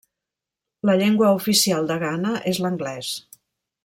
La 0.89 0.95
llengua 1.01 1.29
oficial 1.41 1.85
de 1.91 1.99
Ghana 2.05 2.33
és 2.53 2.63
l'anglès. 2.65 3.13